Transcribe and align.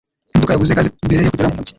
Imodoka 0.33 0.53
yabuze 0.53 0.77
gaze 0.77 0.89
mbere 1.07 1.21
yo 1.23 1.31
kugera 1.33 1.51
mu 1.51 1.57
mujyi. 1.57 1.69